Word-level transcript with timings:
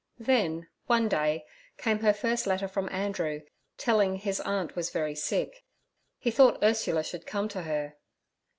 Then, 0.17 0.67
one 0.87 1.07
day, 1.07 1.45
came 1.77 1.99
her 1.99 2.11
first 2.11 2.47
letter 2.47 2.67
from 2.67 2.89
Andrew, 2.89 3.41
telling 3.77 4.15
his 4.15 4.39
aunt 4.39 4.75
was 4.75 4.89
very 4.89 5.13
sick; 5.13 5.63
he 6.17 6.31
thought 6.31 6.57
Ursula 6.63 7.03
should 7.03 7.27
come 7.27 7.47
to 7.49 7.61
her. 7.61 7.97